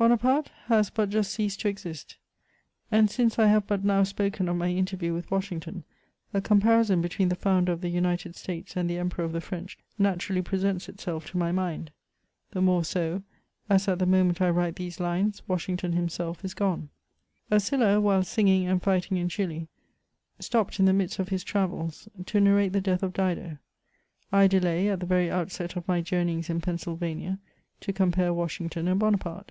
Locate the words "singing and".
18.22-18.80